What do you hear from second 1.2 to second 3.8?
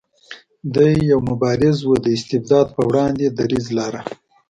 مبارز و د استبداد په وړاندې دریځ